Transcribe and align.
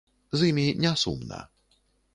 З 0.39 0.47
імі 0.53 0.65
не 0.87 0.95
сумна. 1.03 1.47